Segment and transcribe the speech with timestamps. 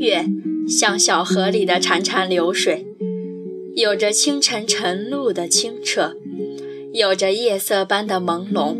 [0.00, 0.24] 月
[0.66, 2.86] 像小河里的潺潺流水，
[3.76, 6.16] 有着清晨晨露的清澈，
[6.94, 8.74] 有着夜色般的朦胧。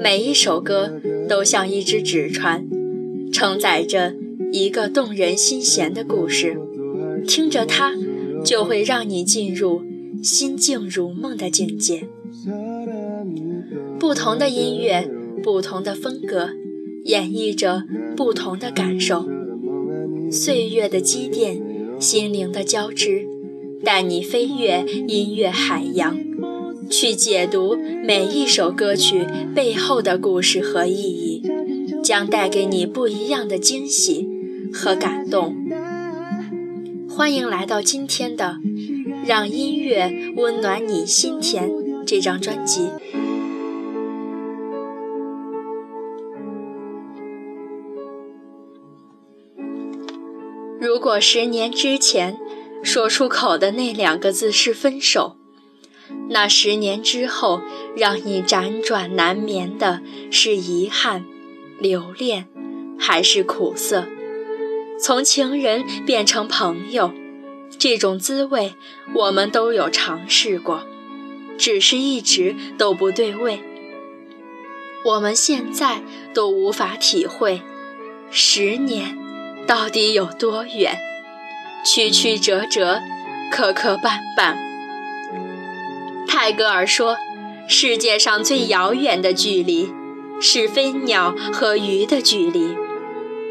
[0.00, 2.66] 每一首歌都像一只纸船，
[3.32, 4.16] 承载着
[4.50, 6.58] 一个动人心弦的故事。
[7.24, 7.94] 听着它，
[8.44, 9.82] 就会让你进入
[10.24, 12.08] 心静如梦的境界。
[13.96, 15.08] 不同的音乐，
[15.40, 16.50] 不同的风格，
[17.04, 17.84] 演绎着
[18.16, 19.24] 不同的感受。
[20.32, 21.60] 岁月的积淀，
[22.00, 23.28] 心灵的交织，
[23.84, 26.18] 带你飞越音乐海洋，
[26.88, 31.42] 去解读每一首歌曲背后的故事和意义，
[32.02, 34.26] 将带给你不一样的惊喜
[34.72, 35.54] 和感动。
[37.10, 38.56] 欢迎来到今天的
[39.28, 41.68] 《让音乐温暖你心田》
[42.06, 42.88] 这张专辑。
[50.82, 52.36] 如果十年之前
[52.82, 55.36] 说出口的那两个字是分手，
[56.28, 57.62] 那十年之后
[57.94, 61.24] 让你辗转难眠的是遗憾、
[61.78, 62.48] 留恋，
[62.98, 64.08] 还是苦涩？
[65.00, 67.12] 从情人变成朋友，
[67.78, 68.74] 这种滋味
[69.14, 70.82] 我们都有尝试过，
[71.56, 73.60] 只是一直都不对味。
[75.04, 76.02] 我们现在
[76.34, 77.62] 都无法体会，
[78.32, 79.21] 十年。
[79.66, 80.98] 到底有多远？
[81.84, 83.00] 曲曲折折，
[83.50, 84.56] 磕磕绊绊。
[86.28, 87.16] 泰戈尔说
[87.68, 89.92] ：“世界上最遥远的距离，
[90.40, 92.76] 是飞鸟和鱼的距离。”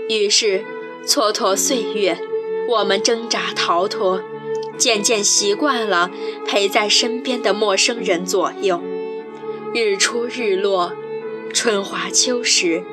[0.10, 0.64] 于是，
[1.06, 2.18] 蹉跎岁月，
[2.70, 4.22] 我们挣扎逃脱，
[4.78, 6.12] 渐渐习惯了
[6.46, 8.82] 陪在身边的陌生人左右。
[9.74, 10.94] 日出日落，
[11.54, 12.84] 春华秋实，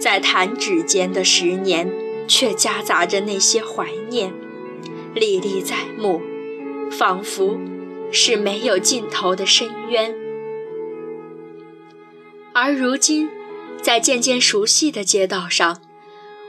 [0.00, 2.05] 在弹指间的十年。
[2.26, 4.32] 却夹杂着那些怀念，
[5.14, 6.20] 历历在目，
[6.90, 7.58] 仿佛
[8.10, 10.14] 是没有尽头的深渊。
[12.52, 13.28] 而如今，
[13.82, 15.80] 在渐渐熟悉的街道上，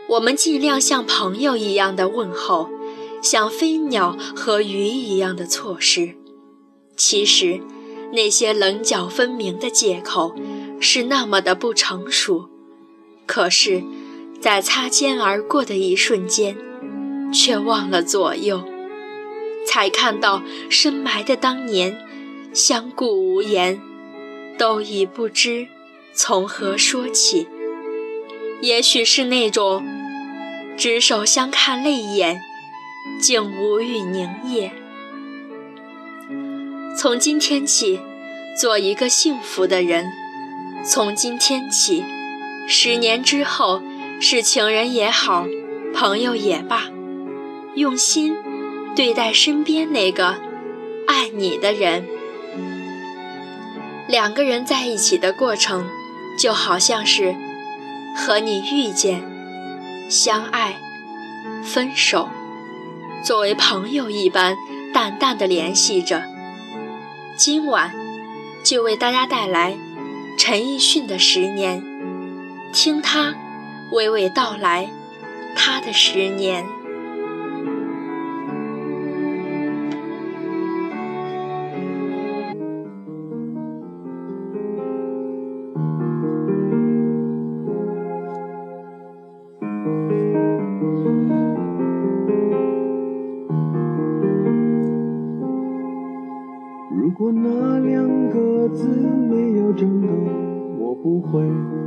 [0.10, 2.70] 我们尽量像朋友一样的问候，
[3.22, 6.16] 像飞鸟和鱼一样的错失。
[6.96, 7.62] 其实，
[8.14, 10.34] 那些棱角分明的借口
[10.80, 12.50] 是那么的不成熟。
[13.26, 13.84] 可是。
[14.40, 16.56] 在擦肩而过的一瞬间，
[17.34, 18.64] 却忘了左右，
[19.66, 21.98] 才看到深埋的当年，
[22.54, 23.82] 相顾无言，
[24.58, 25.68] 都已不知
[26.14, 27.48] 从何说起。
[28.62, 29.84] 也许是那种
[30.78, 32.40] 执手相看泪眼，
[33.20, 34.72] 竟无语凝噎。
[36.96, 38.00] 从今天起，
[38.60, 40.06] 做一个幸福的人。
[40.86, 42.04] 从今天起，
[42.68, 43.82] 十年之后。
[44.20, 45.46] 是情人也好，
[45.94, 46.86] 朋友也罢，
[47.76, 48.36] 用心
[48.96, 50.38] 对待身边那个
[51.08, 52.08] 爱你的人。
[54.08, 55.88] 两个人在一起的过程，
[56.40, 57.36] 就好像是
[58.16, 59.22] 和你遇见、
[60.10, 60.78] 相爱、
[61.64, 62.30] 分手，
[63.24, 64.56] 作为朋友一般
[64.94, 66.24] 淡淡的联系着。
[67.38, 67.94] 今晚
[68.64, 69.78] 就为大家带来
[70.40, 71.82] 陈奕迅的《十年》，
[72.74, 73.36] 听他。
[73.92, 74.90] 娓娓道来，
[75.56, 76.64] 他的十年。
[96.92, 100.08] 如果那两个字没有颤抖，
[100.78, 101.42] 我不会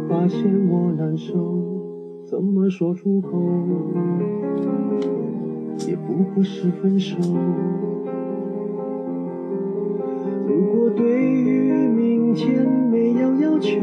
[0.08, 1.69] 发现我难受。
[2.30, 3.28] 怎么说出口，
[5.88, 7.16] 也不过是分手。
[10.46, 13.80] 如果对于明天没有要求，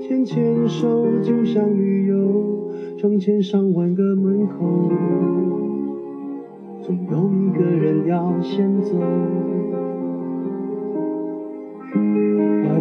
[0.00, 4.90] 牵牵手就像旅游，成千上万个门口，
[6.80, 8.96] 总有一个人要先走。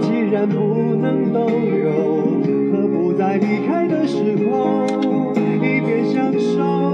[0.00, 2.40] 既然不能逗留
[2.72, 4.86] 何不在离开的时候
[5.36, 6.85] 一边享受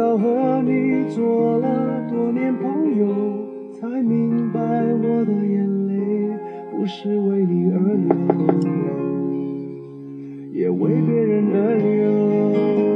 [0.00, 3.06] 到和你做了多年朋友，
[3.74, 5.92] 才明白我的眼泪
[6.72, 7.76] 不是为你而
[8.08, 8.16] 流，
[10.54, 12.89] 也为别人而流。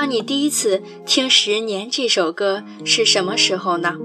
[0.00, 3.98] 当你第一次听《十年》这首歌是什么时候呢？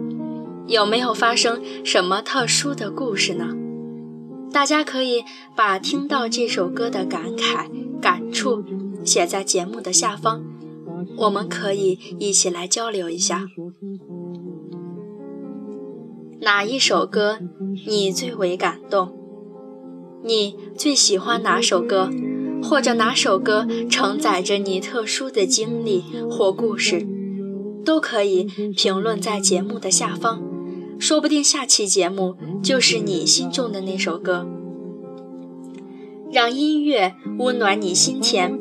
[0.67, 3.55] 有没有发生什么特殊的故事呢？
[4.51, 5.23] 大家可以
[5.55, 7.69] 把听到这首歌的感慨、
[8.01, 8.61] 感触
[9.05, 10.43] 写在节目的下方，
[11.15, 13.45] 我们可以一起来交流一下。
[16.41, 17.39] 哪一首歌
[17.87, 19.17] 你最为感动？
[20.25, 22.09] 你最喜欢哪首歌？
[22.67, 27.05] 或者哪首歌承载着你特殊的经历或故事，
[27.85, 28.43] 都可以
[28.75, 30.41] 评论在节目的下方，
[30.97, 34.47] 说不定下期节目就是你心中的那首歌。
[36.31, 38.59] 让音乐温暖你心田。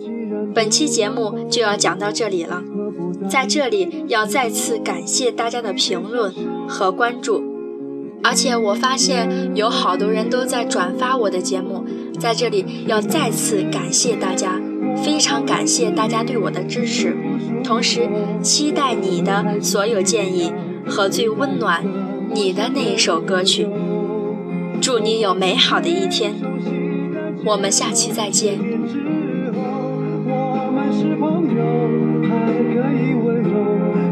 [0.55, 2.62] 本期节目就要讲到这里了，
[3.29, 6.33] 在这里要再次感谢大家的评论
[6.69, 7.43] 和关注，
[8.23, 11.85] 而且我发现有好多人都在转发我的节目。
[12.19, 14.61] 在这里要再次感谢大家，
[15.05, 17.16] 非常感谢大家对我的支持，
[17.62, 18.08] 同时
[18.43, 20.52] 期待你的所有建议
[20.87, 21.84] 和最温暖
[22.32, 23.69] 你的那一首歌曲。
[24.81, 26.34] 祝你有美好的一天，
[27.44, 28.58] 我们下期再见。
[30.26, 31.62] 我们是朋友，
[32.28, 32.31] 还
[32.72, 33.55] 可以温柔，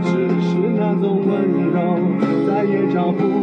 [0.02, 0.08] 只
[0.40, 1.30] 是那种温
[1.72, 1.76] 柔
[2.46, 3.41] 再也找不。